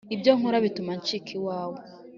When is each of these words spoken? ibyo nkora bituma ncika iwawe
ibyo 0.15 0.31
nkora 0.37 0.57
bituma 0.65 0.91
ncika 0.99 1.31
iwawe 1.37 1.79